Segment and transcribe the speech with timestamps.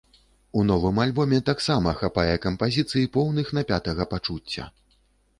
[0.59, 4.65] У новым альбоме таксама хапае кампазіцый, поўных напятага пачуцця.